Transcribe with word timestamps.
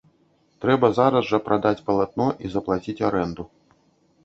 Трэба 0.63 0.89
зараз 0.99 1.27
жа 1.33 1.39
прадаць 1.51 1.83
палатно 1.91 2.27
і 2.47 2.53
заплаціць 2.57 3.03
арэнду. 3.11 3.49